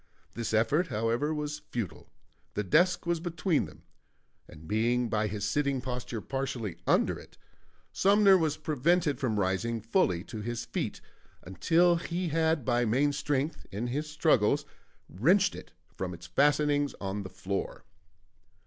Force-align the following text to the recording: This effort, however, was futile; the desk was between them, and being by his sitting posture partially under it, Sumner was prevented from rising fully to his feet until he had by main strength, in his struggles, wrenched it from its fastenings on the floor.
This 0.33 0.51
effort, 0.51 0.87
however, 0.87 1.31
was 1.31 1.61
futile; 1.69 2.09
the 2.55 2.63
desk 2.63 3.05
was 3.05 3.19
between 3.19 3.65
them, 3.65 3.83
and 4.47 4.67
being 4.67 5.09
by 5.09 5.27
his 5.27 5.45
sitting 5.45 5.79
posture 5.79 6.21
partially 6.21 6.77
under 6.87 7.19
it, 7.19 7.37
Sumner 7.93 8.35
was 8.35 8.57
prevented 8.57 9.19
from 9.19 9.39
rising 9.39 9.79
fully 9.79 10.23
to 10.23 10.41
his 10.41 10.65
feet 10.65 11.01
until 11.43 11.97
he 11.97 12.29
had 12.29 12.65
by 12.65 12.83
main 12.83 13.13
strength, 13.13 13.67
in 13.71 13.85
his 13.85 14.09
struggles, 14.09 14.65
wrenched 15.07 15.53
it 15.53 15.71
from 15.95 16.15
its 16.15 16.25
fastenings 16.25 16.95
on 16.99 17.21
the 17.21 17.29
floor. 17.29 17.83